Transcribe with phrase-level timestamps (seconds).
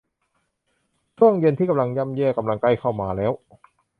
[1.17, 3.31] ช่วงเย็นที่ย่ำแย่กำลังใกล้เข้ามาแล้ว